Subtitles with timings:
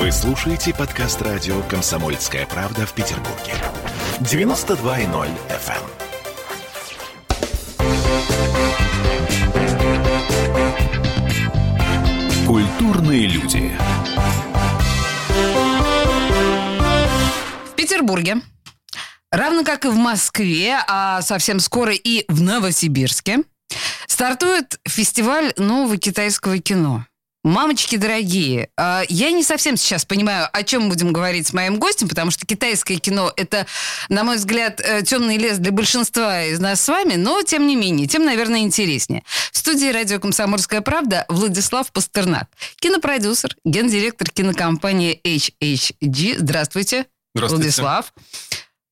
[0.00, 3.52] Вы слушаете подкаст радио «Комсомольская правда» в Петербурге.
[4.20, 5.82] 92.0 FM.
[12.46, 13.70] Культурные люди.
[17.66, 18.36] В Петербурге,
[19.30, 23.40] равно как и в Москве, а совсем скоро и в Новосибирске,
[24.06, 27.04] стартует фестиваль нового китайского кино.
[27.42, 32.06] Мамочки дорогие, а, я не совсем сейчас понимаю, о чем будем говорить с моим гостем,
[32.06, 33.66] потому что китайское кино это,
[34.10, 37.76] на мой взгляд, э, темный лес для большинства из нас с вами, но тем не
[37.76, 39.22] менее, тем, наверное, интереснее.
[39.52, 46.40] В студии радио «Комсомольская правда» Владислав Пастернак, кинопродюсер, гендиректор кинокомпании HHG.
[46.40, 47.64] Здравствуйте, Здравствуйте.
[47.64, 48.12] Владислав.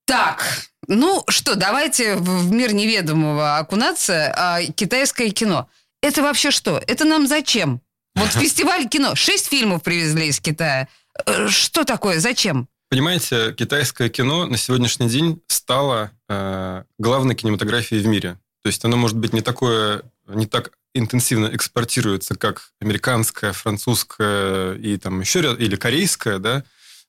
[0.06, 0.42] Так,
[0.86, 4.32] ну что, давайте в мир неведомого окунаться.
[4.34, 5.68] А, китайское кино.
[6.00, 6.82] Это вообще что?
[6.86, 7.82] Это нам зачем?
[8.14, 9.14] Вот фестиваль кино.
[9.14, 10.88] Шесть фильмов привезли из Китая.
[11.26, 12.20] Э, Что такое?
[12.20, 12.68] Зачем?
[12.90, 18.38] Понимаете, китайское кино на сегодняшний день стало э, главной кинематографией в мире.
[18.62, 24.96] То есть оно, может быть, не такое, не так интенсивно экспортируется, как американское, французское и
[24.96, 26.64] там еще ряд, или корейское, да,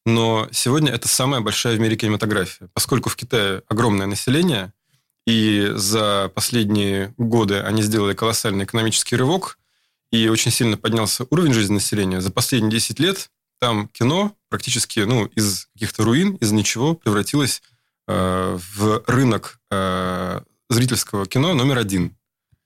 [0.05, 4.73] но сегодня это самая большая в мире кинематография, поскольку в Китае огромное население,
[5.25, 9.57] и за последние годы они сделали колоссальный экономический рывок,
[10.11, 12.21] и очень сильно поднялся уровень жизни населения.
[12.21, 13.29] За последние 10 лет
[13.59, 17.61] там кино практически ну, из каких-то руин, из ничего превратилось
[18.07, 22.15] э, в рынок э, зрительского кино номер один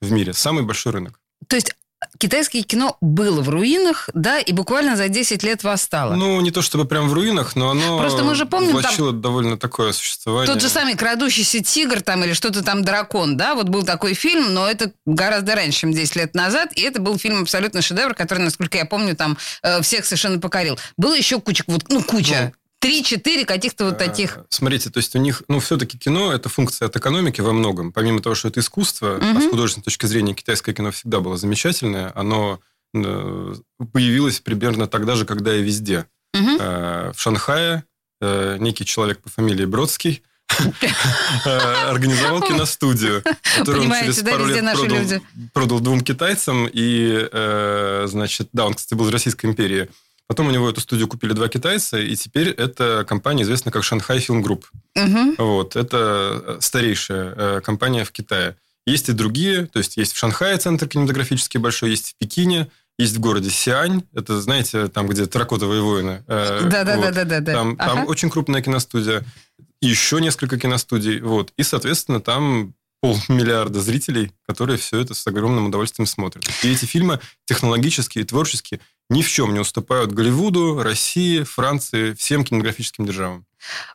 [0.01, 0.33] в мире.
[0.33, 1.19] Самый большой рынок.
[1.47, 1.75] То есть
[2.23, 6.15] китайское кино было в руинах, да, и буквально за 10 лет восстало.
[6.15, 9.57] Ну, не то чтобы прям в руинах, но оно Просто мы же помним, влачило довольно
[9.57, 10.47] такое существование.
[10.47, 14.53] Тот же самый «Крадущийся тигр» там или что-то там «Дракон», да, вот был такой фильм,
[14.53, 18.39] но это гораздо раньше, чем 10 лет назад, и это был фильм абсолютно шедевр, который,
[18.39, 20.79] насколько я помню, там э, всех совершенно покорил.
[20.95, 24.37] Было еще куча, вот, ну, куча, три-четыре каких-то вот таких.
[24.37, 27.93] Э, Смотрите, то есть у них, ну, все-таки кино– это функция от экономики во многом.
[27.93, 32.11] Помимо того, что это искусство, а с художественной точки зрения китайское кино всегда было замечательное,
[32.13, 32.59] оно
[32.93, 33.55] э,
[33.93, 36.07] появилось примерно тогда же, когда и везде.
[36.33, 37.85] Э, В Шанхае
[38.21, 40.23] некий человек по фамилии Бродский
[41.89, 43.23] организовал киностудию,
[43.57, 45.21] которую он через пару лет
[45.53, 46.69] продал, двум китайцам.
[46.71, 47.27] И,
[48.07, 49.89] значит, да, он, кстати, был из Российской империи.
[50.33, 54.19] Потом у него эту студию купили два китайца, и теперь эта компания известна как Shanghai
[54.19, 54.65] Film Group.
[54.95, 55.35] Мгм.
[55.37, 58.55] Вот, это старейшая э, компания в Китае.
[58.87, 62.67] Есть и другие, то есть есть в Шанхае центр кинематографический большой, есть в Пекине,
[62.97, 66.23] есть в городе Сиань, это, знаете, там, где терракотовые воины.
[66.25, 66.69] Э, вот.
[66.71, 67.53] Да-да-да-да-да.
[67.53, 68.05] Там, там Ага.
[68.07, 69.23] очень крупная киностудия,
[69.81, 71.53] еще несколько киностудий, вот.
[71.57, 72.73] И, соответственно, там
[73.03, 76.45] полмиллиарда зрителей, которые все это с огромным удовольствием смотрят.
[76.63, 78.79] И эти фильмы технологически и творчески
[79.13, 83.45] ни в чем не уступают Голливуду, России, Франции, всем кинематографическим державам.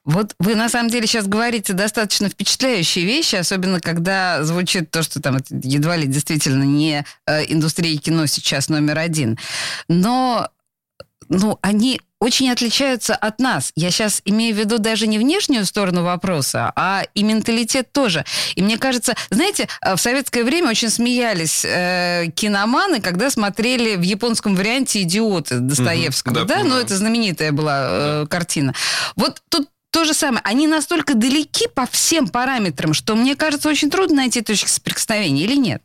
[0.05, 5.21] Вот вы на самом деле сейчас говорите достаточно впечатляющие вещи, особенно когда звучит то, что
[5.21, 9.39] там едва ли действительно не э, индустрия кино сейчас номер один.
[9.89, 10.49] Но
[11.29, 13.73] ну, они очень отличаются от нас.
[13.77, 18.25] Я сейчас имею в виду даже не внешнюю сторону вопроса, а и менталитет тоже.
[18.57, 24.03] И мне кажется, знаете, э, в советское время очень смеялись э, киноманы, когда смотрели в
[24.03, 26.35] японском варианте «Идиоты» Достоевского.
[26.35, 28.75] да, да, ну это знаменитая была э, картина.
[29.17, 30.43] Вот тут то же самое.
[30.45, 35.57] Они настолько далеки по всем параметрам, что мне кажется, очень трудно найти точки соприкосновения или
[35.57, 35.83] нет?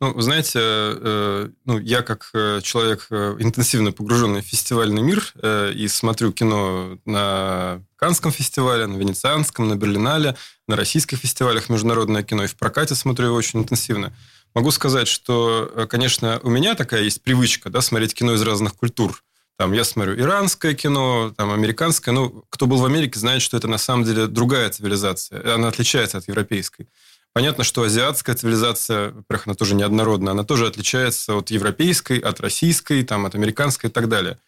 [0.00, 5.32] Ну, вы знаете, э, ну, я как э, человек э, интенсивно погруженный в фестивальный мир
[5.74, 10.36] и смотрю кино на Канском фестивале, на Венецианском, на Берлинале,
[10.68, 14.12] на российских фестивалях международное кино, и в прокате смотрю его очень интенсивно.
[14.54, 19.22] Могу сказать, что, конечно, у меня такая есть привычка, да, смотреть кино из разных культур.
[19.56, 22.14] Там я смотрю иранское кино, там американское.
[22.14, 25.56] Ну, кто был в Америке, знает, что это на самом деле другая цивилизация.
[25.56, 26.86] Она отличается от европейской.
[27.32, 33.04] Понятно, что азиатская цивилизация, во-первых, она тоже неоднородна, она тоже отличается от европейской, от российской,
[33.04, 34.38] там, от американской и так далее.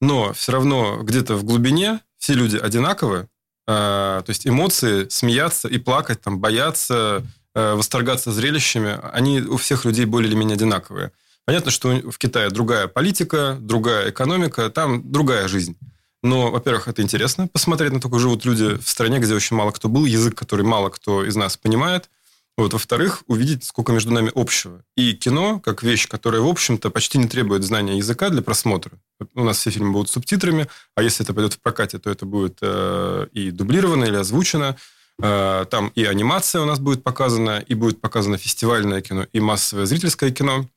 [0.00, 3.28] Но все равно где-то в глубине все люди одинаковы,
[3.66, 7.24] а, то есть эмоции, смеяться и плакать, там, бояться,
[7.54, 11.12] э, восторгаться зрелищами, они у всех людей более или менее одинаковые.
[11.44, 15.76] Понятно, что в Китае другая политика, другая экономика, там другая жизнь.
[16.22, 19.72] Но, во-первых, это интересно посмотреть на то, как живут люди в стране, где очень мало
[19.72, 22.08] кто был, язык, который мало кто из нас понимает.
[22.56, 22.72] Вот.
[22.72, 24.84] Во-вторых, увидеть, сколько между нами общего.
[24.96, 28.92] И кино, как вещь, которая, в общем-то, почти не требует знания языка для просмотра.
[29.34, 32.58] У нас все фильмы будут субтитрами, а если это пойдет в прокате, то это будет
[32.60, 34.76] э, и дублировано, или озвучено.
[35.22, 39.86] Э, там и анимация у нас будет показана, и будет показано фестивальное кино, и массовое
[39.86, 40.68] зрительское кино.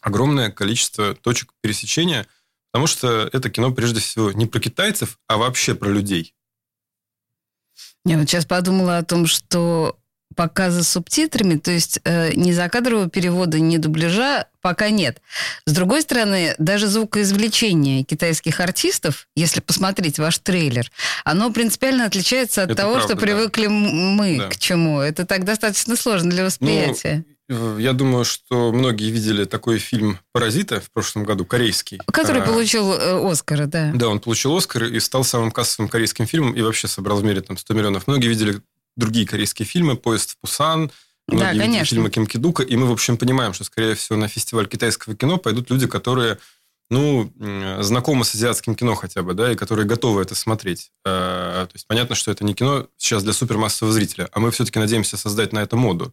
[0.00, 2.26] Огромное количество точек пересечения,
[2.72, 6.34] Потому что это кино прежде всего не про китайцев, а вообще про людей.
[8.06, 9.98] Я вот сейчас подумала о том, что
[10.34, 15.20] показа с субтитрами, то есть э, ни закадрового перевода, ни дубляжа пока нет.
[15.66, 20.90] С другой стороны, даже звукоизвлечение китайских артистов, если посмотреть ваш трейлер,
[21.24, 23.72] оно принципиально отличается от Это того, правда, что привыкли м-
[24.16, 24.48] мы Да.
[24.48, 25.00] к чему.
[25.00, 27.24] Это так достаточно сложно для восприятия.
[27.48, 31.98] Ну, я думаю, что многие видели такой фильм «Паразиты» в прошлом году, корейский.
[32.06, 33.90] Который А, получил э, Оскара, да.
[33.94, 37.42] Да, он получил Оскар и стал самым кассовым корейским фильмом и вообще собрал в мире
[37.42, 38.06] там 100 миллионов.
[38.06, 38.60] Многие видели
[38.96, 40.90] другие корейские фильмы «Поезд в Пусан»,
[41.28, 41.84] Да, многие видели конечно.
[41.86, 45.38] фильмы Ким Кидука, и мы, в общем, понимаем, что, скорее всего, на фестиваль китайского кино
[45.38, 46.38] пойдут люди, которые
[46.90, 47.32] ну,
[47.80, 50.92] знакомы с азиатским кино хотя бы, да, и которые готовы это смотреть.
[51.06, 54.78] Э, То есть понятно, что это не кино сейчас для супермассового зрителя, а мы все-таки
[54.78, 56.12] надеемся создать на это моду.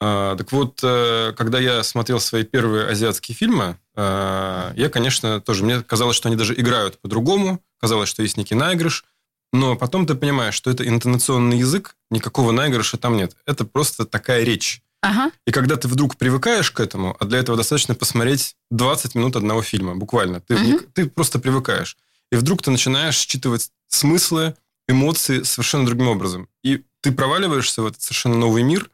[0.00, 5.64] А, Так вот, э, когда я смотрел свои первые азиатские фильмы, э, я, конечно, тоже...
[5.64, 7.62] Мне казалось, что они даже играют по-другому.
[7.80, 9.04] Казалось, что есть некий наигрыш.
[9.52, 13.36] Но потом ты понимаешь, что это интонационный язык, никакого наигрыша там нет.
[13.46, 14.82] Это просто такая речь.
[15.02, 15.30] Ага.
[15.46, 19.60] И когда ты вдруг привыкаешь к этому, а для этого достаточно посмотреть 20 минут одного
[19.62, 20.40] фильма, буквально.
[20.40, 21.96] Ты, не- ты просто привыкаешь.
[22.30, 24.54] И вдруг ты начинаешь считывать смыслы,
[24.88, 26.48] эмоции совершенно другим образом.
[26.62, 28.90] И ты проваливаешься в этот совершенно новый мир,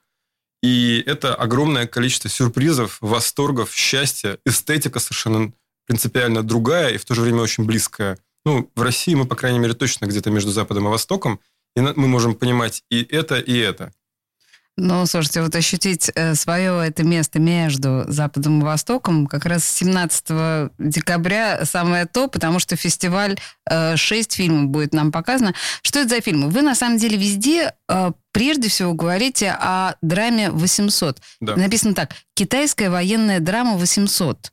[0.62, 5.52] и это огромное количество сюрпризов, восторгов, счастья, эстетика совершенно
[5.86, 8.18] принципиально другая и в то же время очень близкая.
[8.44, 11.40] Ну, в России мы, по крайней мере, точно где-то между Западом и Востоком,
[11.76, 13.92] и мы можем понимать и это, и это.
[14.80, 21.64] Ну, слушайте, вот ощутить свое это место между Западом и Востоком как раз 17 декабря
[21.64, 23.36] самое то, потому что фестиваль
[23.68, 25.52] э, 6 фильмов будет нам показано.
[25.82, 26.48] Что это за фильмы?
[26.48, 31.20] Вы, на самом деле, везде э, прежде всего говорите о драме 800.
[31.40, 31.56] Да.
[31.56, 32.14] Написано так.
[32.34, 34.52] Китайская военная драма 800.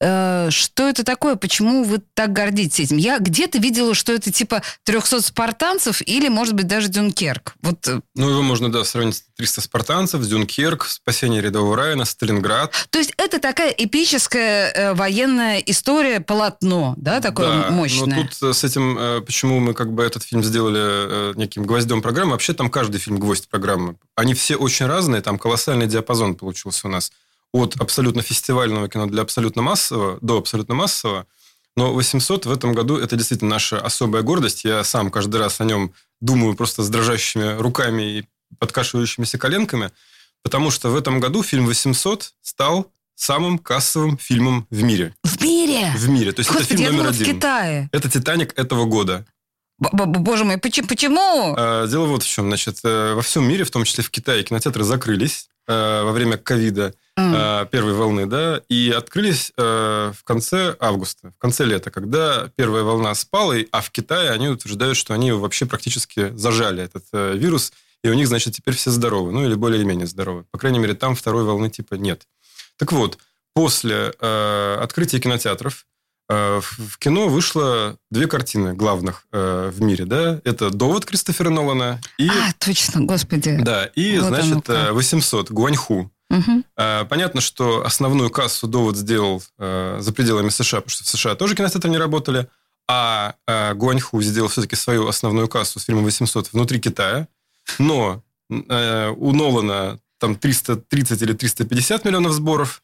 [0.00, 1.36] Э, Что это такое?
[1.36, 2.96] Почему вы так гордитесь этим?
[2.98, 7.54] Я где-то видела, что это типа 300 спартанцев или, может быть, даже Дюнкерк.
[7.62, 12.72] Вот э, Ну, его можно, да, сравнить с 300 спартанцев, Дюнкерк, спасение рядового Райана, Сталинград.
[12.90, 18.16] То есть это такая эпическая э, военная история, полотно, да, такое Да, мощное.
[18.16, 21.64] Но тут э, с этим, э, почему мы как бы этот фильм сделали э, неким
[21.64, 23.96] гвоздем программы, вообще там каждый фильм гвоздь программы.
[24.14, 27.10] Они все очень разные, там колоссальный диапазон получился у нас.
[27.52, 31.26] От абсолютно фестивального кино для абсолютно массового до абсолютно массового.
[31.76, 34.64] Но 800 в этом году это действительно наша особая гордость.
[34.64, 38.24] Я сам каждый раз о нем думаю просто с дрожащими руками и
[38.58, 39.90] подкашивающимися коленками,
[40.42, 45.14] потому что в этом году фильм 800 стал самым кассовым фильмом в мире.
[45.24, 45.92] В мире!
[45.96, 46.32] В мире.
[46.32, 47.36] То есть это Господи, фильм я номер думала, в один.
[47.36, 47.88] Китае.
[47.92, 49.26] Это «Титаник» этого года.
[49.78, 50.88] Боже мой, почему?
[50.88, 51.54] почему?
[51.56, 52.48] А, Дело вот в чем.
[52.48, 56.36] Значит, э, во всем мире, в том числе в Китае, кинотеатры закрылись э, во время
[56.36, 62.48] ковида, Э, первой волны, да, и открылись э, в конце августа, в конце лета, когда
[62.54, 67.36] первая волна спала, а в Китае они утверждают, что они вообще практически зажали этот э,
[67.36, 67.72] вирус,
[68.04, 70.44] и у них, значит, теперь все здоровы, ну или более-менее здоровы.
[70.52, 72.22] По крайней мере, там второй волны типа нет.
[72.76, 73.18] Так вот,
[73.52, 75.84] после открытия кинотеатров
[76.28, 82.28] в кино вышло две картины главных э, в мире, да, это «Довод» Кристофера Нолана и...
[82.28, 83.56] А, точно, господи.
[83.60, 84.90] Да, и, Вот значит, как.
[84.90, 86.12] э, 800 Гуаньху.
[86.76, 91.34] Э, Понятно, что основную кассу довод сделал э, за пределами США, потому что в США
[91.34, 92.48] тоже кинотеатры не работали,
[92.88, 97.28] а э, Гуаньху сделал все-таки свою основную кассу с фильмом 800 внутри Китая.
[97.78, 102.82] Но у Нолана там 330 или 350 миллионов сборов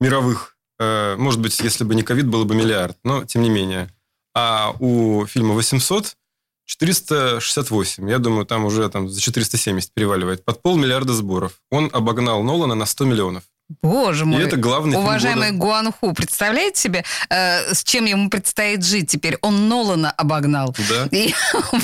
[0.00, 0.56] мировых.
[0.78, 3.90] Может быть, если бы не ковид, было бы миллиард, но тем не менее.
[4.32, 6.16] А у фильма 800
[6.66, 8.08] 468.
[8.08, 10.44] Я думаю, там уже там за 470 переваливает.
[10.44, 11.52] Под полмиллиарда сборов.
[11.70, 13.42] Он обогнал Нолана на 100 миллионов.
[13.80, 14.42] Боже И мой.
[14.42, 15.58] это главный фильм Уважаемый года.
[15.58, 19.38] Гуанху, представляете себе, э, с чем ему предстоит жить теперь?
[19.40, 20.74] Он Нолана обогнал.
[20.90, 21.08] Да.
[21.10, 21.32] И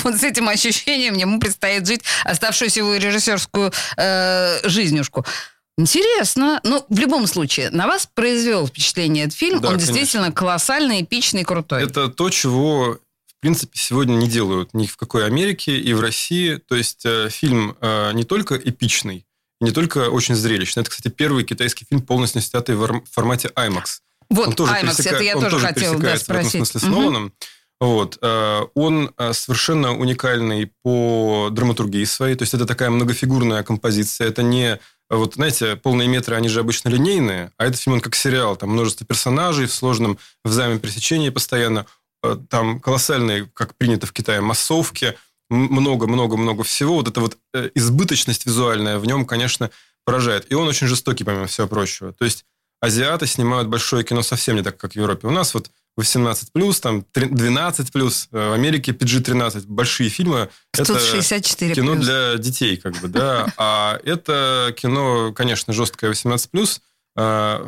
[0.03, 5.25] вот с этим ощущением ему предстоит жить оставшуюся его режиссерскую э, жизнюшку.
[5.79, 6.59] Интересно.
[6.63, 9.61] Ну, в любом случае, на вас произвел впечатление этот фильм.
[9.61, 9.93] Да, Он конечно.
[9.93, 11.83] действительно колоссальный, эпичный, крутой.
[11.83, 12.99] Это то, чего,
[13.39, 16.55] в принципе, сегодня не делают ни в какой Америке и в России.
[16.57, 19.25] То есть э, фильм э, не только эпичный,
[19.61, 20.81] не только очень зрелищный.
[20.81, 23.99] Это, кстати, первый китайский фильм, полностью снятый в формате IMAX.
[24.29, 26.49] вот, он тоже, IMAX, пересека- это я он тоже тоже хотела да, пересекается в этом
[26.49, 26.51] спросить.
[26.71, 26.91] смысле с Мгм.
[27.01, 27.33] Ноланом.
[27.79, 28.17] Вот.
[28.21, 32.35] э, Он совершенно уникальный по драматургии своей.
[32.35, 34.27] То есть это такая многофигурная композиция.
[34.27, 34.79] Это не...
[35.09, 38.55] Вот, знаете, полные метры, они же обычно линейные, а этот фильм, он как сериал.
[38.57, 41.85] Там множество персонажей в сложном взаимопересечении постоянно.
[42.23, 45.15] Э, Там колоссальные, как принято в Китае, массовки.
[45.49, 46.95] Много-много-много всего.
[46.95, 49.71] Вот эта вот э, избыточность визуальная в нем, конечно,
[50.05, 50.51] поражает.
[50.51, 52.13] И он очень жестокий, помимо всего прочего.
[52.13, 52.45] То есть
[52.81, 55.27] азиаты снимают большое кино совсем не так, как в Европе.
[55.27, 59.65] У нас вот 18+, там 12+, в Америке PG-13.
[59.67, 60.49] Большие фильмы.
[60.71, 63.51] Тут это 64 кино для детей, как бы, да.
[63.57, 66.81] А это кино, конечно, жесткое 18+.
[67.17, 67.67] А,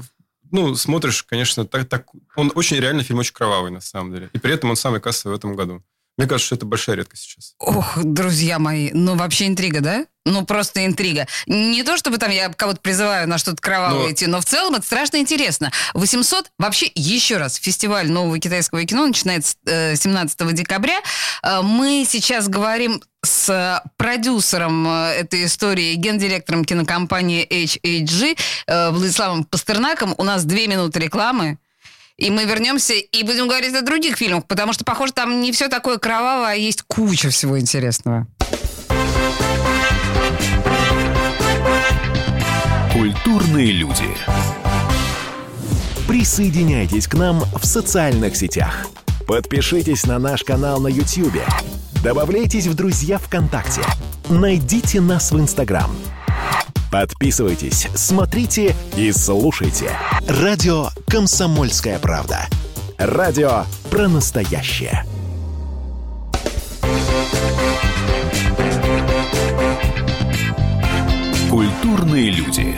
[0.51, 2.05] ну, смотришь, конечно, так, так...
[2.35, 4.29] Он очень реально фильм очень кровавый, на самом деле.
[4.33, 5.83] И при этом он самый кассовый в этом году.
[6.17, 7.55] Мне кажется, что это большая редкость сейчас.
[7.59, 10.05] Ох, друзья мои, ну вообще интрига, да?
[10.23, 11.25] Ну, просто интрига.
[11.47, 14.11] Не то, чтобы там я кого-то призываю на что-то кровавое но...
[14.11, 15.71] идти, но в целом это страшно интересно.
[15.95, 20.99] 800, вообще, еще раз, фестиваль нового китайского кино начинается э, 17 декабря.
[21.41, 28.37] Э, мы сейчас говорим с продюсером э, этой истории, гендиректором кинокомпании HHG
[28.67, 30.15] э, Владиславом Пастернаком.
[30.17, 31.57] У нас две минуты рекламы.
[32.17, 35.69] И мы вернемся и будем говорить о других фильмах, потому что, похоже, там не все
[35.69, 38.27] такое кровавое, а есть куча всего интересного.
[42.93, 44.05] Культурные люди.
[46.07, 48.87] Присоединяйтесь к нам в социальных сетях.
[49.25, 51.41] Подпишитесь на наш канал на YouTube.
[52.03, 53.81] Добавляйтесь в друзья ВКонтакте.
[54.29, 55.91] Найдите нас в Инстаграм–
[56.91, 59.97] Подписывайтесь, смотрите и слушайте.
[60.27, 62.47] Радио «Комсомольская правда».
[62.97, 65.05] Радио про настоящее.
[71.49, 72.75] Культурные люди.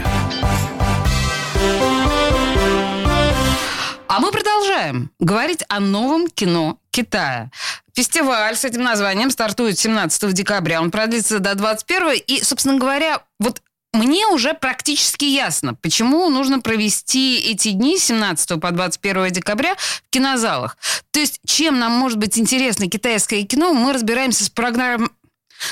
[4.08, 7.50] А мы продолжаем говорить о новом кино Китая.
[7.96, 10.82] Фестиваль с этим названием стартует 17 декабря.
[10.82, 13.62] Он продлится до 21 и, собственно говоря, вот
[13.94, 20.04] мне уже практически ясно, почему нужно провести эти дни с 17 по 21 декабря в
[20.10, 20.78] кинозалах.
[21.12, 25.10] То есть, чем нам может быть интересно китайское кино, мы разбираемся с программой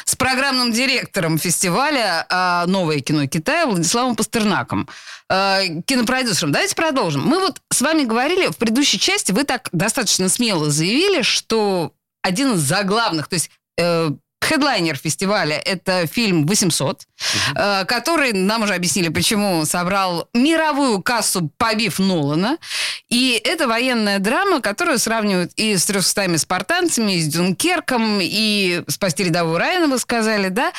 [0.05, 4.87] с программным директором фестиваля а, «Новое кино Китая» Владиславом Пастернаком,
[5.27, 6.53] а, кинопродюсером.
[6.53, 7.25] Давайте продолжим.
[7.25, 12.53] Мы вот с вами говорили в предыдущей части, вы так достаточно смело заявили, что один
[12.53, 14.11] из заглавных, то есть э,
[14.43, 17.87] Хедлайнер фестиваля– это фильм «800», угу.
[17.87, 22.57] который, нам уже объяснили, почему собрал мировую кассу, побив Нолана.
[23.07, 29.23] И это военная драма, которую сравнивают и с «300 спартанцами», и с «Дюнкерком», и «Спасти
[29.23, 30.73] рядового Райана», вы сказали, да?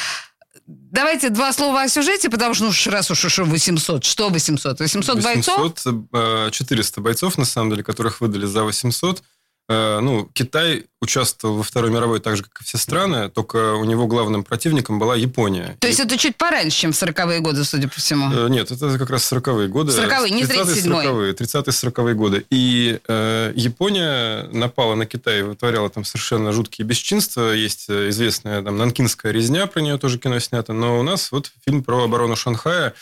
[0.66, 4.80] Давайте два слова о сюжете, потому что, ну, раз уж, уж 800, что 800?
[4.80, 5.58] 800 бойцов?
[5.58, 9.22] 800, 400 бойцов, на самом деле, которых выдали за 800.
[9.68, 13.84] Э, ну, Китай участвовал во Второй мировой так же, как и все страны, только у
[13.84, 15.76] него главным противником была Япония.
[15.80, 16.02] То есть и...
[16.02, 18.32] это чуть пораньше, чем в 40-е годы, судя по всему?
[18.32, 19.92] Э, нет, это как раз 40-е годы.
[19.92, 21.32] 40-е, не 37-е.
[21.32, 22.44] 30-40-е годы.
[22.50, 27.52] И э, Япония напала на Китай и вытворяла там совершенно жуткие бесчинства.
[27.52, 30.72] Есть э, известная там Нанкинская резня, про нее тоже кино снято.
[30.72, 32.94] Но у нас вот фильм про оборону Шанхая.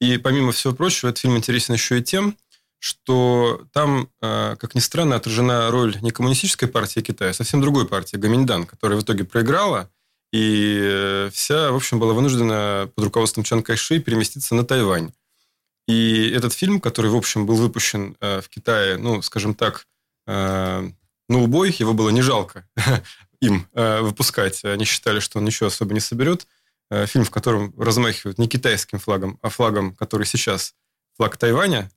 [0.00, 2.36] И помимо всего прочего, этот фильм интересен еще и тем,
[2.84, 7.88] что там, э, как ни странно, отражена роль не коммунистической партии Китая, а совсем другой
[7.88, 9.90] партии, Гаминьдан, которая в итоге проиграла,
[10.34, 15.14] и э, вся, в общем, была вынуждена под руководством Чан Кайши переместиться на Тайвань.
[15.88, 19.86] И этот фильм, который, в общем, был выпущен э, в Китае, ну, скажем так,
[20.26, 20.92] на
[21.28, 22.66] убой, его было не жалко
[23.42, 24.64] им выпускать.
[24.64, 26.46] Они считали, что он ничего особо не соберет.
[26.90, 30.74] Фильм, в котором размахивают не китайским флагом, а флагом, который сейчас
[31.18, 31.90] флаг Тайваня,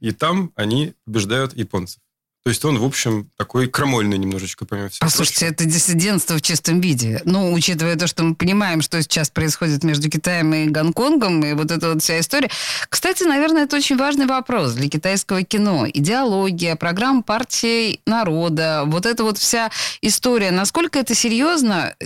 [0.00, 2.00] и там они побеждают японцев.
[2.46, 5.04] То есть он, в общем, такой крамольный немножечко, помимо всего.
[5.04, 7.20] Послушайте, это диссидентство в чистом виде.
[7.24, 11.72] Ну, учитывая то, что мы понимаем, что сейчас происходит между Китаем и Гонконгом, и вот
[11.72, 12.48] эта вот вся история.
[12.88, 15.88] Кстати, наверное, это очень важный вопрос для китайского кино.
[15.92, 20.52] Идеология, программа партии народа, вот эта вот вся история.
[20.52, 21.96] Насколько это серьезно?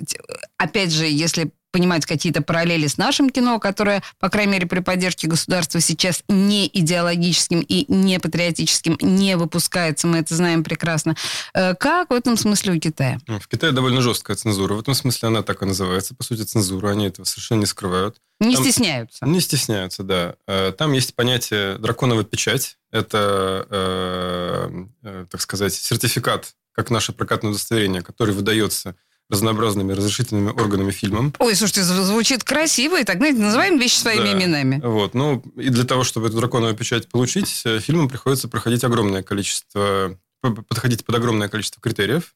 [0.57, 5.29] Опять же, если понимать какие-то параллели с нашим кино, которое, по крайней мере, при поддержке
[5.29, 11.17] государства сейчас не идеологическим и не патриотическим не выпускается, мы это знаем прекрасно.
[11.55, 13.19] Э, как в этом смысле у Китая?
[13.27, 14.75] Ну, в Китае довольно жесткая цензура.
[14.75, 16.91] В этом смысле она так и называется, по сути, цензура.
[16.91, 18.17] Они этого совершенно не скрывают.
[18.41, 18.65] Не Там...
[18.65, 19.27] стесняются.
[19.27, 20.35] Не стесняются, да.
[20.47, 22.79] Э, там есть понятие драконовая печать.
[22.91, 28.97] Это, э, э, так сказать, сертификат, как наше прокатное удостоверение, который выдается
[29.31, 31.33] разнообразными разрешительными органами фильмом.
[31.39, 34.33] Ой, слушайте, звучит красиво, и так, знаете, называем вещи своими да.
[34.33, 34.81] именами.
[34.85, 39.23] Вот, ну, и для того, чтобы эту драконовую печать получить, э, фильмам приходится проходить огромное
[39.23, 42.35] количество, подходить под огромное количество критериев.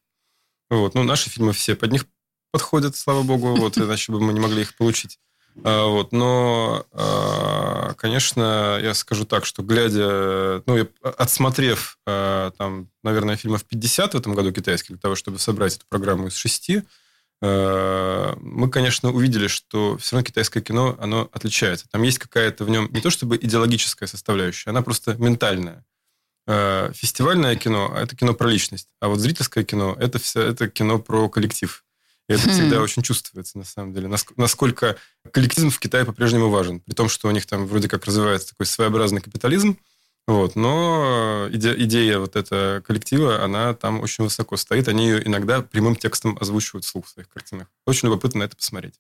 [0.71, 2.07] Вот, ну, наши фильмы все под них
[2.53, 5.19] подходят, слава богу, вот, иначе бы мы не могли их получить.
[5.63, 13.37] А, вот, но, а, конечно, я скажу так, что глядя, ну, отсмотрев, а, там, наверное,
[13.37, 16.83] фильмов 50 в этом году китайских, для того, чтобы собрать эту программу из шести,
[17.43, 21.87] мы, конечно, увидели, что все равно китайское кино, оно отличается.
[21.91, 25.85] Там есть какая-то в нем не то чтобы идеологическая составляющая, она просто ментальная.
[26.47, 31.29] Фестивальное кино– это кино про личность, а вот зрительское кино– это, все, это кино про
[31.29, 31.84] коллектив.
[32.29, 34.09] И это всегда очень чувствуется, на самом деле.
[34.37, 34.97] Насколько
[35.31, 36.81] коллективизм в Китае по-прежнему важен.
[36.81, 39.79] При том, что у них там вроде как развивается такой своеобразный капитализм,
[40.27, 44.89] вот, но идея, идея вот этого коллектива, она там очень высоко стоит.
[44.89, 47.69] Они ее иногда прямым текстом озвучивают вслух в своих картинах.
[47.87, 48.95] Очень любопытно на это посмотреть.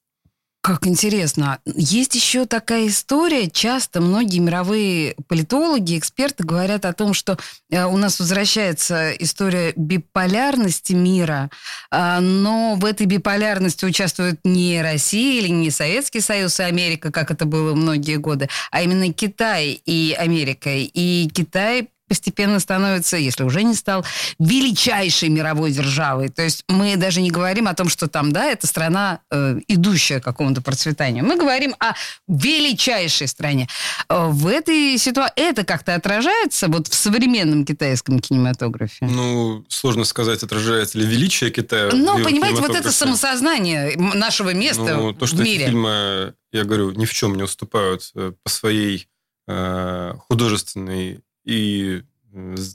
[0.64, 1.58] Как интересно.
[1.66, 3.50] Есть еще такая история.
[3.50, 7.36] Часто многие мировые политологи, эксперты говорят о том, что
[7.68, 11.50] э, у нас возвращается история биполярности мира,
[11.90, 17.30] а, но в этой биполярности участвуют не Россия или не Советский Союз и Америка, как
[17.30, 20.70] это было многие годы, а именно Китай и Америка.
[20.72, 24.04] И Китай постепенно становится, если уже не стал,
[24.38, 26.28] величайшей мировой державой.
[26.28, 30.20] То есть мы даже не говорим о том, что там, да, это страна, э, идущая
[30.20, 31.24] к какому-то процветанию.
[31.24, 31.94] Мы говорим о
[32.28, 33.68] величайшей стране.
[34.08, 39.06] Э, в этой ситуации это как-то отражается вот в современном китайском кинематографе?
[39.06, 41.90] Ну, сложно сказать, отражается ли величие Китая.
[41.92, 45.66] Ну, понимаете, вот это самосознание нашего места ну, то, что в мире.
[45.66, 49.08] Фильмы, я говорю, ни в чем не уступают э, по своей
[49.48, 52.02] э, художественной и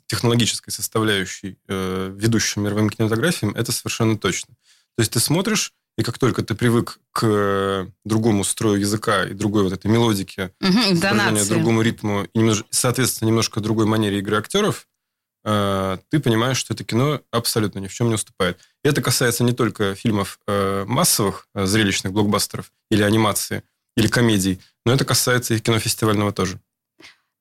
[0.07, 4.55] технологической составляющей э, ведущим мировым кинематографиям, это совершенно точно.
[4.95, 9.63] То есть ты смотришь, и как только ты привык к другому строю языка и другой
[9.63, 10.95] вот этой мелодике, угу,
[11.49, 14.87] другому ритму и, немножко, соответственно, немножко другой манере игры актеров,
[15.43, 18.59] э, ты понимаешь, что это кино абсолютно ни в чем не уступает.
[18.85, 23.63] И это касается не только фильмов э, массовых, э, зрелищных блокбастеров или анимации,
[23.97, 26.61] или комедий, но это касается и кино фестивального тоже.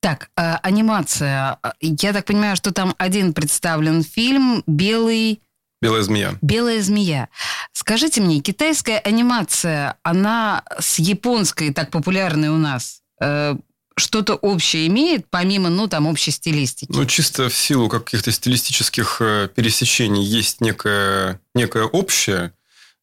[0.01, 1.59] Так, э, анимация.
[1.81, 5.43] Я так понимаю, что там один представлен фильм «Белый...»
[5.81, 6.35] «Белая змея».
[6.41, 7.29] «Белая змея».
[7.73, 13.57] Скажите мне, китайская анимация, она с японской, так популярной у нас, э,
[13.97, 16.93] что-то общее имеет, помимо, ну, там, общей стилистики?
[16.93, 22.53] Ну, чисто в силу каких-то стилистических э, пересечений есть некое, некое общее,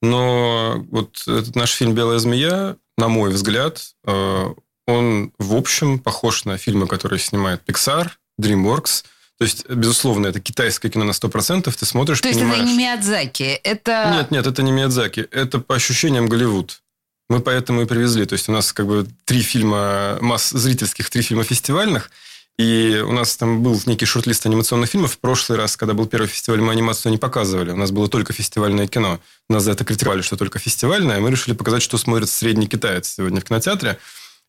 [0.01, 4.53] но вот этот наш фильм «Белая змея», на мой взгляд, э,
[4.87, 9.05] он, в общем, похож на фильмы, которые снимает Pixar, DreamWorks.
[9.37, 11.71] То есть, безусловно, это китайское кино на 100%.
[11.71, 12.61] Ты смотришь, То понимаешь...
[12.61, 14.11] есть, это не Миядзаки, это...
[14.13, 15.27] Нет, нет, это не Миядзаки.
[15.31, 16.81] Это по ощущениям Голливуд.
[17.27, 18.25] Мы поэтому и привезли.
[18.25, 22.11] То есть, у нас как бы три фильма, масс зрительских, три фильма фестивальных.
[22.57, 25.13] И у нас там был некий шорт-лист анимационных фильмов.
[25.13, 27.71] В прошлый раз, когда был первый фестиваль, мы анимацию не показывали.
[27.71, 29.19] У нас было только фестивальное кино.
[29.49, 31.19] Нас за это критиковали, что только фестивальное.
[31.19, 33.99] Мы решили показать, что смотрит средний китаец сегодня в кинотеатре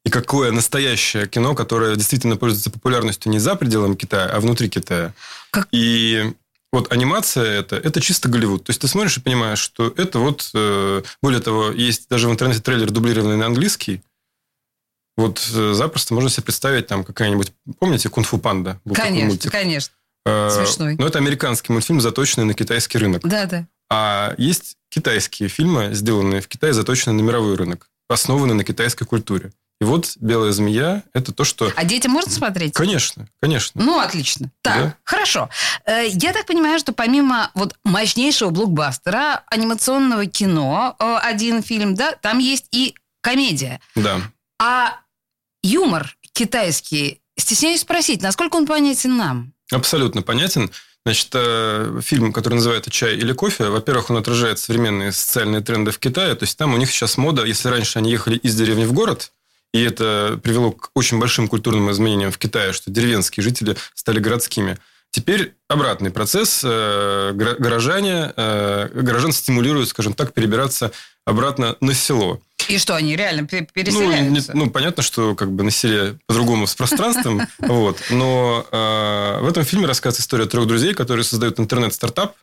[0.07, 5.13] и какое настоящее кино, которое действительно пользуется популярностью не за пределами Китая, а внутри Китая.
[5.51, 5.67] Как...
[5.73, 6.33] И
[6.73, 8.63] вот анимация это, это чисто Голливуд.
[8.63, 10.49] То есть ты смотришь и понимаешь, что это вот...
[10.55, 14.01] Э, более того, есть даже в интернете трейлер, дублированный на английский.
[15.17, 17.53] Вот э, запросто можно себе представить там какая-нибудь...
[17.81, 18.81] Помните «Кунг-фу панда»?
[18.85, 19.93] Был конечно, конечно.
[20.25, 20.95] Э, Смешной.
[21.01, 23.27] Но это американский мультфильм, заточенный на китайский рынок.
[23.27, 23.67] Да, да.
[23.91, 29.51] А есть китайские фильмы, сделанные в Китае, заточенные на мировой рынок, основанные на китайской культуре.
[29.79, 31.71] И вот «Белая змея»– это то, что...
[31.77, 32.73] А детям можно смотреть?
[32.73, 33.83] Конечно, конечно.
[33.83, 34.51] Ну, отлично.
[34.63, 34.97] Так, да?
[35.05, 35.51] хорошо.
[35.85, 42.13] Э, я так понимаю, что помимо вот мощнейшего блокбастера, анимационного кино, э, один фильм, да,
[42.13, 43.81] там есть и комедия.
[43.95, 44.23] Да.
[44.59, 45.01] А
[45.63, 49.53] юмор китайский, стесняюсь спросить, насколько он понятен нам?
[49.71, 50.71] Абсолютно понятен.
[51.05, 55.99] Значит, э, фильм, который называется «Чай или кофе», во-первых, он отражает современные социальные тренды в
[55.99, 56.35] Китае.
[56.35, 59.33] То есть там у них сейчас мода, если раньше они ехали из деревни в город,
[59.73, 64.79] и это привело к очень большим культурным изменениям в Китае, что деревенские жители стали городскими.
[65.11, 66.63] Теперь обратный процесс.
[66.65, 70.93] Э, горожане, э, горожан стимулируют, скажем так, перебираться
[71.25, 72.41] обратно на село.
[72.69, 74.53] И что, они реально переселяются?
[74.53, 77.99] Ну, не, ну понятно, что как бы на селе по-другому с пространством, вот.
[78.11, 82.35] Но э, в этом фильме рассказывается история трех друзей, которые создают интернет-стартап,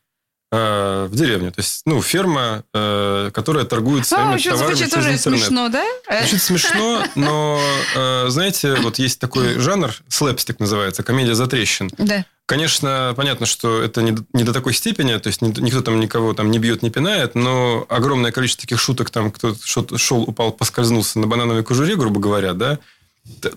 [0.54, 1.50] в деревне.
[1.50, 5.42] То есть, ну, ферма, э, которая торгует своими а, товарами через тоже интернет.
[5.42, 5.84] смешно, да?
[6.20, 7.60] Звучит смешно, но,
[7.96, 11.90] э, знаете, вот есть такой жанр, слэпстик называется, комедия за трещин.
[11.98, 12.26] Да.
[12.46, 16.52] Конечно, понятно, что это не, не до такой степени, то есть никто там никого там
[16.52, 21.26] не бьет, не пинает, но огромное количество таких шуток, там кто-то шел, упал, поскользнулся на
[21.26, 22.78] банановой кожуре, грубо говоря, да,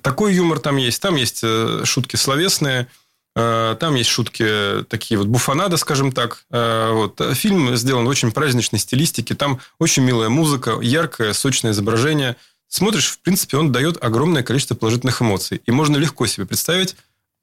[0.00, 1.02] такой юмор там есть.
[1.02, 1.44] Там есть
[1.84, 3.05] шутки словесные, Э,
[3.36, 6.46] там есть шутки такие вот буфанада, скажем так.
[6.50, 7.20] Э, вот.
[7.34, 9.34] Фильм сделан в очень праздничной стилистике.
[9.34, 12.36] Там очень милая музыка, яркое, сочное изображение.
[12.68, 15.60] Смотришь, в принципе, он дает огромное количество положительных эмоций.
[15.66, 16.96] И можно легко себе представить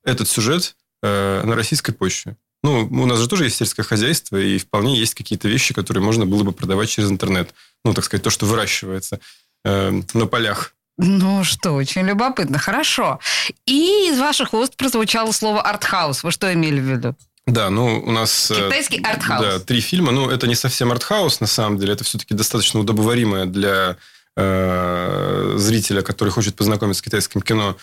[0.03, 2.37] этот сюжет э, на российской почве.
[2.63, 6.25] Ну, у нас же тоже есть сельское хозяйство, и вполне есть какие-то вещи, которые можно
[6.25, 7.53] было бы продавать через интернет.
[7.85, 9.19] Ну, так сказать, то, что выращивается
[9.63, 12.59] на полях Ну что, очень любопытно.
[12.59, 13.19] Хорошо.
[13.65, 16.23] И из ваших уст прозвучало слово артхаус.
[16.23, 17.15] Вы что имели в виду?
[17.45, 18.51] Да, ну у нас...
[18.51, 19.41] э, Китайский артхаус.
[19.41, 20.11] Да, три фильма.
[20.11, 21.93] Ну, это не совсем артхаус, на самом деле.
[21.93, 23.97] Это все-таки достаточно удобоваримое для
[24.37, 27.75] э, зрителя, который хочет познакомиться с китайским кино,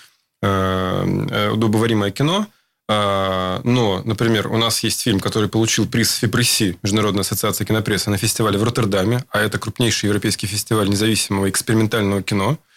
[0.42, 2.46] э, э удобоваримое кино.
[2.88, 8.16] Э, но, например, у нас есть фильм, который получил приз ФИПРЕССИ, Международная ассоциация кинопрессы, на
[8.16, 12.56] фестивале в Роттердаме, а это крупнейший европейский фестиваль независимого экспериментального кино–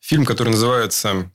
[0.00, 1.30] Фильм, который называется...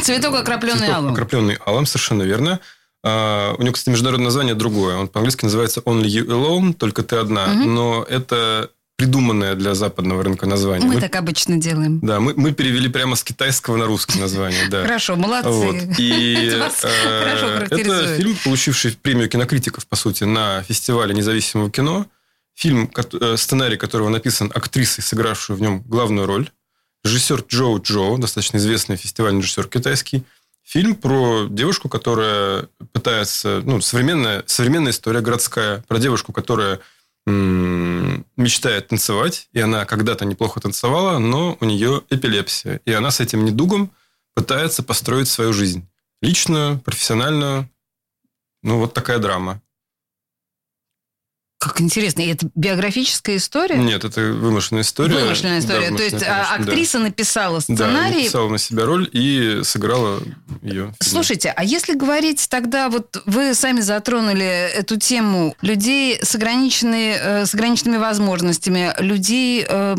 [0.00, 1.12] «Цветок, окропленный Цветок, алым».
[1.12, 2.60] окропленный алым, совершенно верно.
[3.04, 4.96] Uh, у него, кстати, международное название другое.
[4.96, 7.46] Он по-английски называется Only You Alone, только ты одна.
[7.46, 7.64] Угу.
[7.64, 10.86] Но это придуманное для западного рынка название.
[10.86, 11.98] Мы, мы так обычно делаем.
[12.00, 14.68] Да, мы, мы перевели прямо с китайского на русский название.
[14.68, 14.82] Да.
[14.82, 15.48] Хорошо, молодцы.
[15.48, 15.98] Вот.
[15.98, 16.36] И
[16.84, 22.06] э, это фильм, получивший премию кинокритиков, по сути, на фестивале независимого кино.
[22.54, 26.48] Фильм, э, сценарий которого написан актрисой, сыгравшей в нем главную роль
[27.04, 30.24] режиссер Джоу Джоу, достаточно известный фестивальный режиссер китайский.
[30.62, 33.62] Фильм про девушку, которая пытается...
[33.64, 36.80] Ну, современная, современная история городская про девушку, которая
[37.24, 42.80] мечтает танцевать, и она когда-то неплохо танцевала, но у нее эпилепсия.
[42.84, 43.92] И она с этим недугом
[44.34, 45.86] пытается построить свою жизнь.
[46.20, 47.68] Личную, профессиональную.
[48.62, 49.60] Ну, вот такая драма.
[51.62, 52.22] Как интересно.
[52.22, 53.76] И это биографическая история?
[53.76, 55.14] Нет, это вымышленная история.
[55.14, 55.90] Вымышленная история.
[55.90, 57.04] Да, То есть а, конечно, актриса да.
[57.04, 58.14] написала сценарий.
[58.14, 60.20] Да, написала на себя роль и сыграла
[60.60, 60.92] ее.
[60.98, 67.46] Слушайте, а если говорить тогда, вот вы сами затронули эту тему людей с, ограниченными, э,
[67.46, 69.94] с ограниченными возможностями, людей э,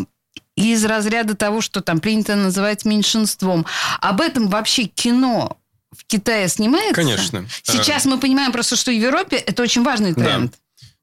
[0.58, 3.66] из разряда того, что там принято называть меньшинством.
[4.02, 5.58] Об этом вообще кино
[5.98, 6.94] в Китае снимается?
[6.94, 7.48] Конечно.
[7.64, 10.52] Сейчас мы понимаем просто, что в Европе это очень важный тренд.
[10.52, 10.58] Да.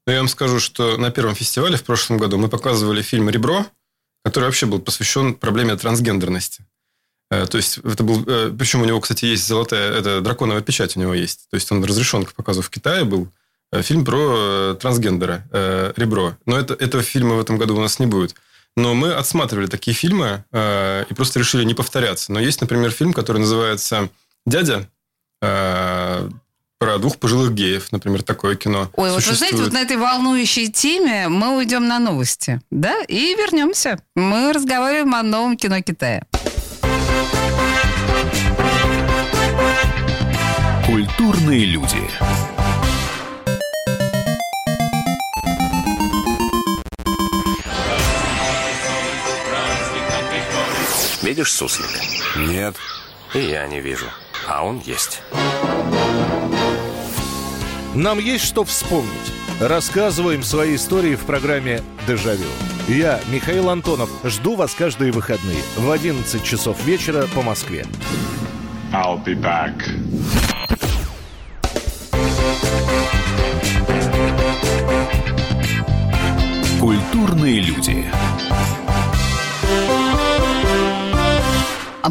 [0.07, 3.65] Но я вам скажу, что на первом фестивале в прошлом году мы показывали фильм «Ребро»,
[4.23, 6.65] который вообще был посвящен проблеме трансгендерности.
[7.31, 8.23] Э, то есть это был...
[8.27, 9.91] Э, Причем у него, кстати, есть золотая...
[9.91, 11.47] Это драконовая печать у него есть.
[11.49, 13.29] То есть он разрешен к показу в Китае был.
[13.71, 15.45] Э, фильм про трансгендера
[15.95, 16.35] «Ребро».
[16.45, 18.35] Но это, этого фильма в этом году у нас не будет.
[18.75, 22.31] Но мы отсматривали такие фильмы и просто решили не повторяться.
[22.31, 24.09] Но есть, например, фильм, который называется
[24.45, 24.87] «Дядя»,
[26.81, 28.89] про двух пожилых геев, например, такое кино.
[28.95, 33.35] Ой, вот вы знаете, вот на этой волнующей теме мы уйдем на новости, да, и
[33.35, 33.99] вернемся.
[34.15, 36.23] Мы разговариваем о новом кино Китая.
[40.87, 42.01] Культурные люди.
[51.21, 51.99] Видишь суслика?
[52.37, 52.75] Нет.
[53.35, 54.07] И я не вижу.
[54.47, 55.21] А он есть.
[58.01, 59.11] Нам есть что вспомнить.
[59.59, 62.47] Рассказываем свои истории в программе «Дежавю».
[62.87, 67.85] Я, Михаил Антонов, жду вас каждые выходные в 11 часов вечера по Москве.
[68.91, 69.75] I'll be back.
[76.79, 78.07] Культурные люди.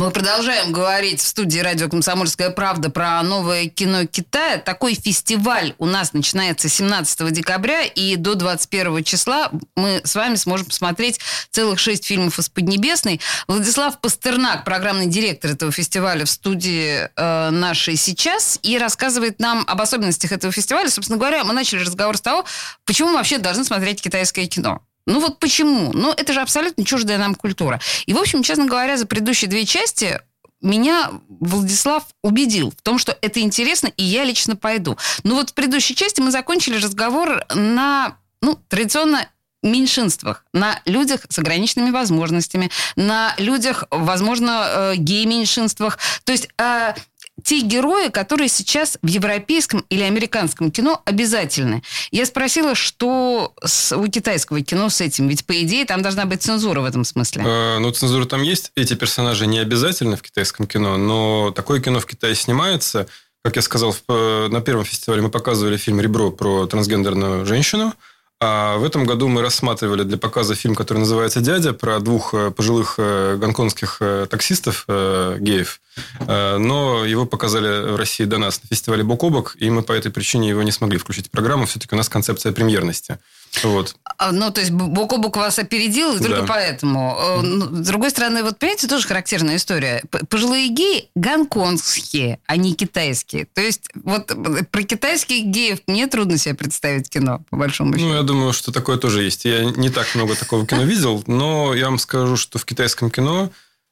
[0.00, 4.56] Мы продолжаем говорить в студии радио «Комсомольская правда» про новое кино Китая.
[4.56, 10.68] Такой фестиваль у нас начинается 17 декабря, и до 21 числа мы с вами сможем
[10.68, 13.20] посмотреть целых шесть фильмов из Поднебесной.
[13.46, 19.82] Владислав Пастернак, программный директор этого фестиваля в студии э, нашей сейчас, и рассказывает нам об
[19.82, 20.88] особенностях этого фестиваля.
[20.88, 22.46] Собственно говоря, мы начали разговор с того,
[22.86, 24.80] почему мы вообще должны смотреть китайское кино.
[25.06, 25.92] Ну вот почему?
[25.92, 27.80] Ну это же абсолютно чуждая нам культура.
[28.06, 30.20] И, в общем, честно говоря, за предыдущие две части
[30.60, 34.98] меня Владислав убедил в том, что это интересно, и я лично пойду.
[35.22, 39.26] Ну вот в предыдущей части мы закончили разговор на, ну, традиционно
[39.62, 45.98] меньшинствах, на людях с ограниченными возможностями, на людях, возможно, э, гей-меньшинствах.
[46.24, 46.94] То есть э,
[47.42, 51.82] те герои, которые сейчас в европейском или американском кино обязательны.
[52.10, 55.28] Я спросила, что с, у китайского кино с этим?
[55.28, 57.42] Ведь, по идее, там должна быть цензура в этом смысле.
[57.46, 58.72] Э, ну, цензура там есть.
[58.76, 63.06] Эти персонажи не обязательны в китайском кино, но такое кино в Китае снимается.
[63.42, 67.94] Как я сказал, в, на первом фестивале мы показывали фильм «Ребро» про трансгендерную женщину–
[68.42, 72.50] а в этом году мы рассматривали для показа фильм, который называется «Дядя», про двух э,
[72.50, 75.80] пожилых э, гонконгских э, таксистов, геев.
[76.18, 79.92] Но его показали в России до нас на фестивале «Бок о бок», и мы по
[79.92, 81.66] этой причине его не смогли включить в программу.
[81.66, 83.18] Все-таки у нас концепция премьерности.
[83.62, 83.96] Вот.
[84.04, 86.46] А, ну, то есть бок о бок вас опередил, и только да.
[86.46, 87.40] поэтому.
[87.42, 90.02] Ну, с другой стороны, вот понимаете, тоже характерная история.
[90.28, 93.46] Пожилые геи гонконгские, а не китайские.
[93.46, 94.30] То есть вот
[94.70, 98.06] про китайских геев мне трудно себе представить кино, по большому счету.
[98.06, 99.44] Ну, я думаю, что такое тоже есть.
[99.44, 103.50] Я не так много такого кино видел, но я вам скажу, что в китайском кино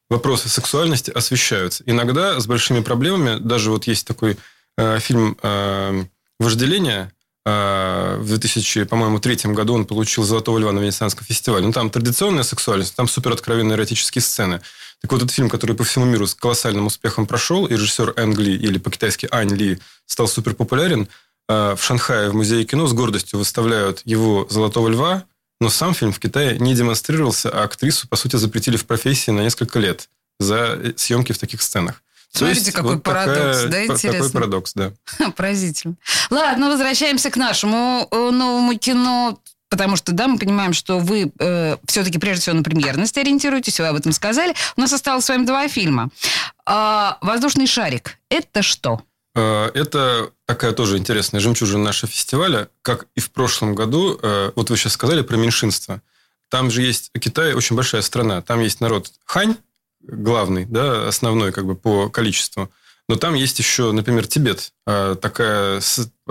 [0.08, 1.82] вопросы сексуальности освещаются.
[1.86, 4.36] Иногда с большими проблемами, даже вот есть такой
[4.76, 6.04] э, фильм э,
[6.38, 7.17] «Вожделение», э,
[8.18, 11.66] в 2000, по-моему, третьем году он получил «Золотого льва» на Венецианском фестивале.
[11.66, 14.60] Ну, там традиционная сексуальность, там супер откровенные эротические сцены.
[15.00, 18.38] Так вот, этот фильм, который по всему миру с колоссальным успехом прошел, и режиссер Энг
[18.38, 21.08] Ли, или по-китайски Ань Ли, стал супер популярен,
[21.48, 25.24] э, в Шанхае в Музее кино с гордостью выставляют его «Золотого льва»,
[25.60, 29.40] но сам фильм в Китае не демонстрировался, а актрису, по сути, запретили в профессии на
[29.40, 30.08] несколько лет
[30.40, 32.02] за э, съемки в таких сценах.
[32.32, 34.30] То Смотрите, есть какой вот парадокс, такая- да, такой интересно?
[34.30, 34.92] парадокс, да.
[35.36, 35.94] Поразительно.
[36.30, 39.38] Ладно, возвращаемся к нашему э, новому кино.
[39.70, 43.86] Потому что, да, мы понимаем, что вы э, все-таки прежде всего на премьерность ориентируетесь, вы
[43.88, 44.54] об этом сказали.
[44.76, 46.08] У нас осталось с вами два фильма.
[46.64, 49.02] А, «Воздушный шарик»— это что?
[49.34, 52.68] Э, Это такая тоже интересная жемчужина нашего фестиваля.
[52.80, 56.00] Как и в прошлом году, э, вот вы сейчас сказали про меньшинство.
[56.48, 58.40] Там же есть Китай очень большая страна.
[58.40, 59.56] Там есть народ Хань,
[60.08, 62.70] главный, да, основной как бы по количеству.
[63.08, 64.72] Но там есть еще, например, Тибет.
[64.86, 65.80] э, Такая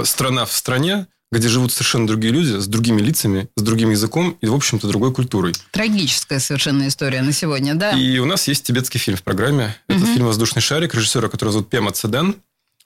[0.03, 4.45] страна в стране, где живут совершенно другие люди, с другими лицами, с другим языком и,
[4.47, 5.53] в общем-то, другой культурой.
[5.71, 7.91] Трагическая совершенно история на сегодня, да?
[7.91, 9.75] И у нас есть тибетский фильм в программе.
[9.87, 10.13] Это Мгм.
[10.13, 12.35] фильм «Воздушный шарик», режиссера, которого зовут Пема Цеден.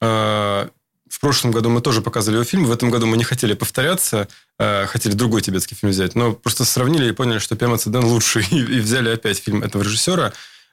[0.01, 0.67] Э,
[1.09, 2.63] В прошлом году мы тоже показывали его фильм.
[2.65, 6.15] В этом году мы не хотели повторяться, э, хотели другой тибетский фильм взять.
[6.15, 8.47] Но просто сравнили и поняли, что Пема Цеден лучший.
[8.51, 10.31] И и взяли опять фильм этого режиссера.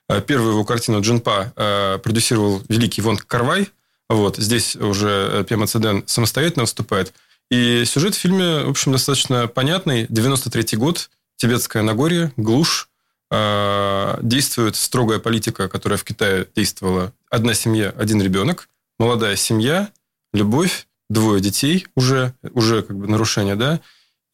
[0.08, 3.68] Э, Первую его картину «Джинпа» э, продюсировал великий Вон Карвай.
[4.08, 4.36] Вот.
[4.36, 7.12] Здесь уже э, Пема Цеден самостоятельно выступает.
[7.50, 10.04] И сюжет в фильме, в общем, достаточно понятный.
[10.06, 12.88] 93-й год, Тибетское Нагорье, глушь.
[13.30, 17.12] Действует строгая политика, которая в Китае действовала.
[17.30, 18.70] Одна семья, один ребенок.
[18.98, 19.90] Молодая семья,
[20.32, 23.80] любовь, двое детей уже, уже как бы нарушение, да.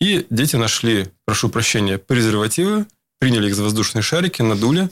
[0.00, 2.86] И дети нашли, прошу прощения, презервативы,
[3.18, 4.88] приняли их за воздушные шарики, надули.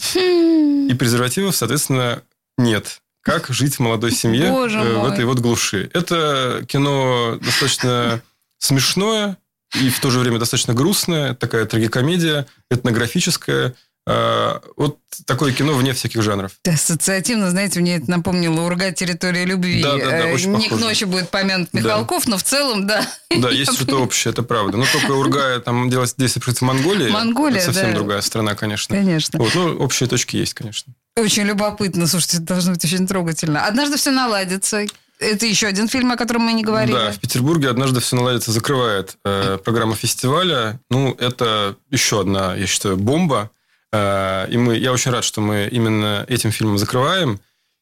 [0.92, 2.22] И презервативов, соответственно,
[2.58, 3.00] нет.
[3.22, 5.90] Как жить в молодой семье э, в этой вот глуши?
[5.94, 8.20] Это кино достаточно
[8.58, 9.38] смешное
[9.80, 13.74] и в то же время достаточно грустное, такая трагикомедия, этнографическая.
[14.06, 16.52] А, Вот такое кино вне всяких жанров.
[16.66, 18.90] Ассоциативно, знаете, мне это напомнило «Урга.
[18.90, 19.82] Территория любви».
[19.82, 20.84] Да, да, да, Э, очень Не к похоже.
[20.84, 21.78] ночи будет помянут Да.
[21.80, 23.06] Михалков, но в целом, да.
[23.30, 24.76] Да, есть что-то общее, это правда.
[24.76, 27.10] Но только Ургая там делать происходит в Монголии.
[27.10, 27.96] Монголия, это совсем да.
[27.96, 28.96] другая страна, конечно.
[28.96, 29.38] Конечно.
[29.38, 30.92] Вот, ну, общие точки есть, конечно.
[31.16, 32.06] Очень любопытно.
[32.06, 33.66] Слушайте, это должно быть очень трогательно.
[33.66, 34.84] «Однажды все наладится».
[35.18, 36.94] Это еще один фильм, о котором мы не говорили.
[36.96, 40.80] Да, в Петербурге однажды все наладится, закрывает э, программа фестиваля.
[40.90, 43.50] Ну, это еще одна, я считаю, бомба.
[43.92, 47.40] Э, и мы, я очень рад, что мы именно этим фильмом закрываем.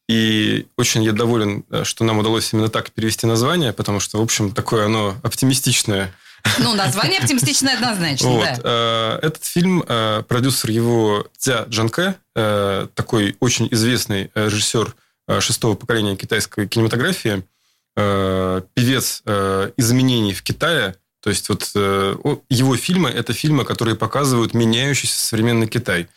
[0.09, 4.21] И очень я доволен, э, что нам удалось именно так перевести название, потому что, в
[4.21, 6.13] общем, такое оно оптимистичное.
[6.59, 8.43] Ну, название оптимистичное однозначно, Вот.
[8.43, 8.59] да.
[8.63, 9.83] Э, Этот фильм,
[10.27, 14.95] продюсер его Ця Джанке, такой очень известный режиссер
[15.39, 17.43] шестого поколения китайской кинематографии,
[17.95, 19.21] певец
[19.77, 20.95] изменений в Китае.
[21.21, 22.15] То есть вот э,
[22.49, 26.07] его фильмы– это фильмы, которые показывают меняющийся современный Китай.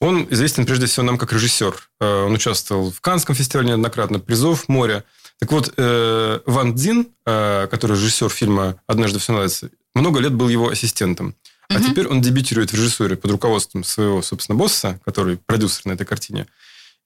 [0.00, 1.74] Он известен прежде всего нам как режиссер.
[2.00, 5.04] Э, Он участвовал в Каннском фестивале неоднократно, призов море.
[5.40, 10.48] Так вот, э, Ван Цзин, э, который режиссер фильма «Однажды все наладится», много лет был
[10.48, 11.34] его ассистентом.
[11.68, 11.84] А Мгм.
[11.90, 16.46] теперь он дебютирует в режиссуре под руководством своего, собственно, босса, который продюсер на этой картине.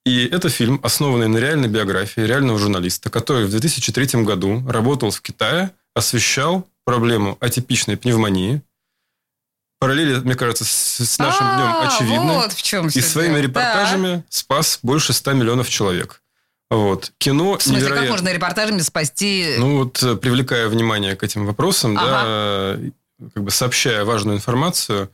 [0.04, 5.20] И это фильм, основанный на реальной биографии реального журналиста, который в 2003 году работал в
[5.20, 8.62] Китае, освещал проблему атипичной пневмонии.
[9.78, 12.32] Параллели, мне кажется, с, с нашим А, днем очевидны.
[12.32, 16.22] Вот в чем И своими репортажами спас больше 100 миллионов человек.
[16.70, 17.12] Вот.
[17.18, 18.10] Кино В смысле, как невероятно.
[18.12, 19.56] можно репортажами спасти...
[19.58, 22.78] Ну вот, э, привлекая внимание к этим вопросам, Ага.
[23.18, 25.10] да, как бы сообщая важную информацию,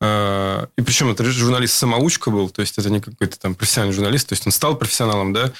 [0.00, 4.32] э, и причем это журналист-самоучка был, то есть это не какой-то там профессиональный журналист, то
[4.32, 5.52] есть он стал профессионалом, да.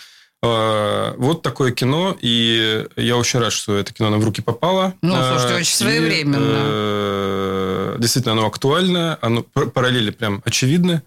[0.43, 4.95] Э, Вот такое кино, и я очень рад, что это кино нам в руки попало.
[5.03, 6.37] Ну, Э, слушайте, очень и, своевременно.
[6.41, 11.03] э, Действительно, оно актуальное, оно пар- параллели прям очевидны.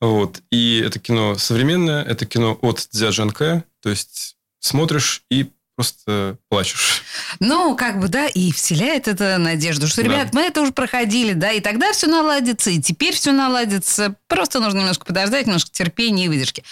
[0.00, 0.40] Вот.
[0.52, 7.02] И это кино современное, это кино от Дзя Джанке, то есть смотришь и просто плачешь.
[7.40, 10.08] Ну, как бы, да, и вселяет это надежду, что, Да.
[10.08, 14.14] ребят, мы это уже проходили, да, и тогда все наладится, и теперь все наладится.
[14.28, 16.62] Просто нужно немножко подождать, немножко терпения и выдержки.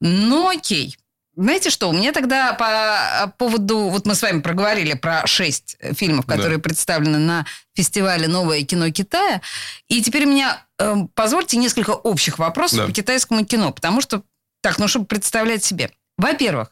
[0.00, 0.96] Ну, окей.
[1.36, 3.88] Знаете что, у меня тогда по поводу...
[3.88, 6.36] Вот мы с вами проговорили про шесть фильмов, Да.
[6.36, 7.44] которые представлены на
[7.74, 9.40] фестивале «Новое кино Китая».
[9.88, 12.86] И теперь у меня, э, позвольте, несколько общих вопросов Да.
[12.86, 13.72] по китайскому кино.
[13.72, 14.22] Потому что,
[14.62, 15.90] так, ну, чтобы представлять себе.
[16.18, 16.68] Во-первых,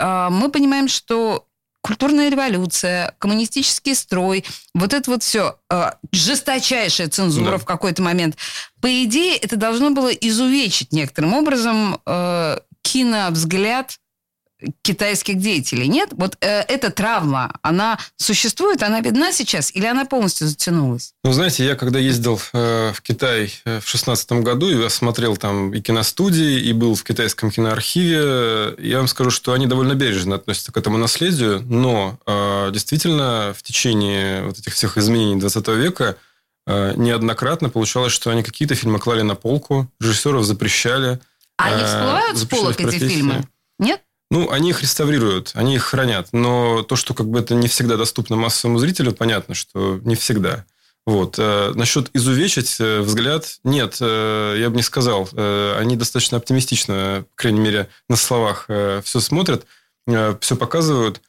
[0.00, 1.46] э, мы понимаем, что
[1.82, 4.44] культурная революция, коммунистический строй,
[4.74, 7.58] вот это вот все, э, жесточайшая цензура Да.
[7.58, 8.36] в какой-то момент.
[8.80, 12.58] По идее, это должно было изувечить некоторым образом э,
[12.92, 13.98] киновзгляд
[14.82, 15.88] китайских деятелей.
[15.88, 16.10] Нет?
[16.12, 21.14] Вот э, эта травма, она существует, она видна сейчас, или она полностью затянулась?
[21.24, 25.72] Ну, знаете, я когда ездил э, в Китай э, в шестнадцатом году, и осмотрел там
[25.72, 30.36] и киностудии, и был в китайском киноархиве, э, я вам скажу, что они довольно бережно
[30.36, 36.16] относятся к этому наследию, но э, действительно в течение вот этих всех изменений 20 века
[36.66, 41.20] э, неоднократно получалось, что они какие-то фильмы клали на полку, режиссеров запрещали.
[41.60, 43.44] А они всплывают с полок эти фильмы?
[43.78, 44.02] Нет?
[44.30, 46.28] Ну, они их реставрируют, они их хранят.
[46.32, 50.64] Но то, что как бы это не всегда доступно массовому зрителю, понятно, что не всегда.
[51.06, 51.36] Вот.
[51.38, 55.28] Э, Насчет изувечить э, взгляд, нет, э, я бы не сказал.
[55.32, 59.66] Они достаточно оптимистично, по крайней мере, на словах все смотрят,
[60.06, 61.20] все показывают.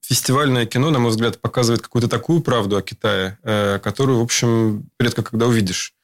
[0.00, 3.38] Фестивальное кино, на мой взгляд, показывает какую-то такую правду о Китае,
[3.82, 5.94] которую, в общем, редко когда увидишь.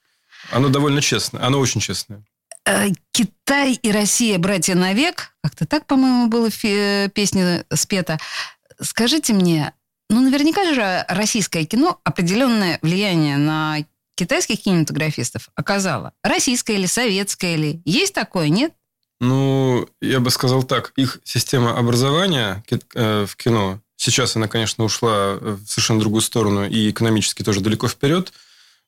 [0.50, 2.24] Оно довольно честное, оно очень честное.
[2.66, 5.34] Э, Китай и Россия братья навек.
[5.42, 8.18] Как-то так, по-моему, фи- песне спета.
[8.80, 9.72] Скажите мне,
[10.08, 13.78] ну наверняка же российское кино определенное влияние на
[14.14, 16.12] китайских кинематографистов оказало.
[16.22, 17.82] Российское или советское или...
[17.84, 18.72] Есть такое, нет?
[19.20, 25.34] Ну, я бы сказал так, их система образования э, в кино, сейчас она, конечно, ушла
[25.34, 28.32] в совершенно другую сторону и экономически тоже далеко вперед,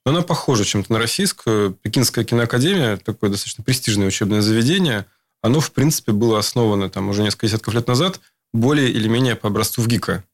[0.05, 1.73] но она похожа чем-то на российскую.
[1.73, 5.07] Пекинская киноакадемия, такое достаточно престижное учебное заведение,
[5.43, 8.21] оно, в принципе, было основано там уже несколько десятков лет назад
[8.55, 10.25] более или менее по образцу ВГИКа.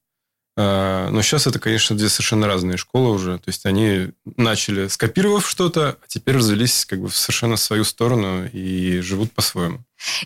[0.57, 3.39] Э, Но сейчас это, конечно, две совершенно разные школы уже.
[3.39, 8.47] То есть они начали скопировав что-то, а теперь развелись как бы в совершенно свою сторону
[8.47, 9.81] и живут по-своему.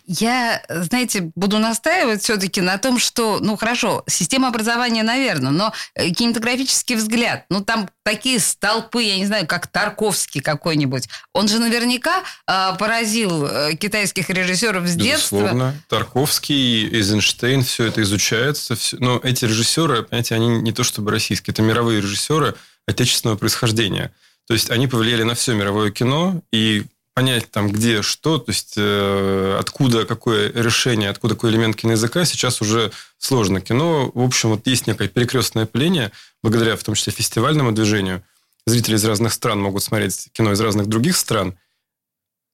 [0.06, 6.10] Я, знаете, буду настаивать все-таки на том, что, ну хорошо, система образования, наверное, но э,
[6.10, 12.22] кинематографический взгляд, ну там такие столпы, я не знаю, как Тарковский какой-нибудь, он же наверняка
[12.46, 15.36] э, поразил китайских режиссеров с детства.
[15.38, 15.74] Безусловно.
[15.88, 18.76] Тарковский, Эйзенштейн, все это изучается.
[18.76, 22.54] всё- Но эти режиссеры, понимаете, они не то чтобы российские, это мировые режиссеры
[22.86, 24.12] отечественного происхождения.
[24.46, 28.74] То есть они повлияли на все мировое кино, и понять там, где что, то есть
[28.76, 33.60] э, откуда какое решение, откуда какой элемент киноязыка, сейчас уже сложно.
[33.60, 36.10] Кино, в общем, вот есть некое перекрестное пыление,
[36.42, 38.24] благодаря в том числе фестивальному движению.
[38.66, 41.56] Зрители из разных стран могут смотреть кино из разных других стран,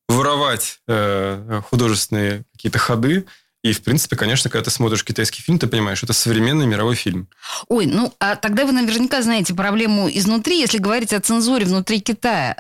[0.08, 3.26] воровать э, художественные какие-то ходы.
[3.62, 7.28] И, в принципе, конечно, когда ты смотришь китайский фильм, ты понимаешь, это современный мировой фильм.
[7.68, 12.56] Ой, ну а тогда вы наверняка знаете проблему изнутри, если говорить о цензуре внутри Китая.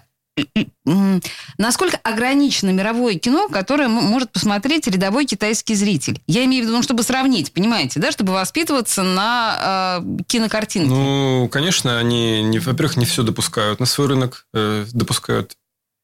[1.58, 6.20] Насколько ограничено мировое кино, которое может посмотреть рядовой китайский зритель?
[6.26, 10.88] Я имею в виду, ну, чтобы сравнить, понимаете, да, чтобы воспитываться на э, кинокартинке.
[10.88, 15.52] Ну, конечно, они, не, во-первых, не все допускают на свой рынок, э, допускают,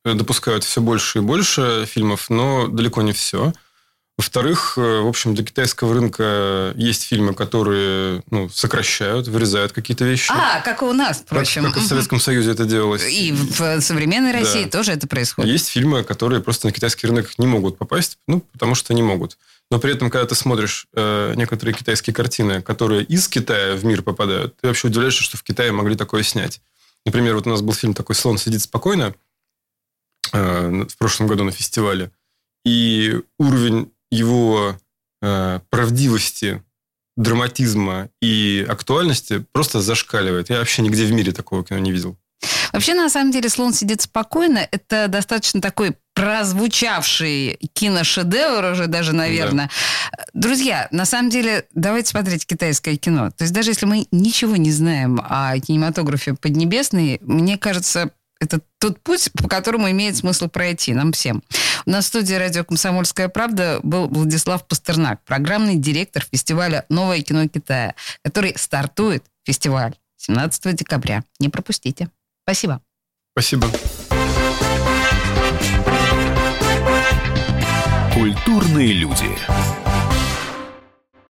[0.05, 3.53] э, допускают все больше и больше фильмов, но далеко не все.
[4.18, 10.33] Во-вторых, э, в общем, для китайского рынка есть фильмы, которые ну, сокращают, вырезают какие-то вещи.
[10.35, 11.64] а, как и у нас, как, впрочем.
[11.64, 13.02] как и в Советском Союзе это делалось.
[13.07, 14.38] И в современной Да.
[14.38, 15.52] России тоже это происходит.
[15.52, 19.37] Есть фильмы, которые просто на китайский рынок не могут попасть, ну, потому что не могут.
[19.70, 24.00] Но при этом, когда ты смотришь э, некоторые китайские картины, которые из Китая в мир
[24.00, 26.62] попадают, ты вообще удивляешься, что в Китае могли такое снять.
[27.05, 29.14] Например, вот у нас был фильм такой «Слон сидит спокойно»
[30.33, 32.11] э, в прошлом году на фестивале.
[32.64, 34.77] И уровень его
[35.23, 36.62] э, правдивости,
[37.16, 40.51] драматизма и актуальности просто зашкаливает.
[40.51, 42.16] Я вообще нигде в мире такого кино не видел.
[42.73, 49.71] Вообще, на самом деле, «Слон сидит спокойно»— это достаточно такой прозвучавший киношедевр уже даже, наверное.
[50.35, 53.31] Друзья, на самом деле, давайте смотреть китайское кино.
[53.31, 59.01] То есть даже если мы ничего не знаем о кинематографе Поднебесной, мне кажется, это тот
[59.01, 61.42] путь, по которому имеет смысл пройти нам всем.
[61.87, 67.46] У нас в студии радио «Комсомольская правда» был Владислав Пастернак, программный директор фестиваля «Новое кино
[67.49, 71.25] Китая», который стартует фестиваль 17 декабря.
[71.38, 72.11] Не пропустите.
[72.44, 72.81] Спасибо.
[73.33, 73.68] Спасибо.
[78.14, 79.86] Культурные люди.